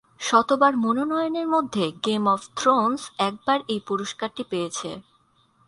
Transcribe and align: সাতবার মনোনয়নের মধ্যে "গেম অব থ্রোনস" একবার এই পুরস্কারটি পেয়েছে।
সাতবার 0.21 0.73
মনোনয়নের 0.77 1.47
মধ্যে 1.47 1.85
"গেম 2.05 2.23
অব 2.27 2.41
থ্রোনস" 2.55 3.01
একবার 3.19 3.59
এই 3.67 3.79
পুরস্কারটি 3.87 4.43
পেয়েছে। 4.49 4.89